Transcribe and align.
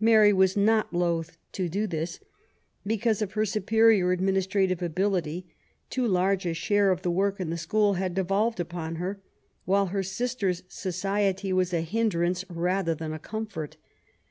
Mary 0.00 0.32
was 0.32 0.56
not 0.56 0.90
loath 0.94 1.36
to 1.52 1.68
do 1.68 1.86
this. 1.86 2.18
Because 2.86 3.20
of 3.20 3.32
her 3.32 3.44
superior 3.44 4.10
administrative 4.10 4.80
ability, 4.80 5.54
too 5.90 6.08
large 6.08 6.46
a 6.46 6.54
share 6.54 6.90
of 6.90 7.02
the 7.02 7.10
work 7.10 7.38
in 7.38 7.50
the 7.50 7.58
school 7.58 7.92
had 7.92 8.14
devolved 8.14 8.58
upon 8.58 8.94
her, 8.94 9.20
while 9.66 9.88
her 9.88 10.02
sisters' 10.02 10.62
society 10.66 11.52
was 11.52 11.74
a 11.74 11.82
hindrance 11.82 12.42
rather 12.48 12.94
than 12.94 13.12
a 13.12 13.18
comfort. 13.18 13.76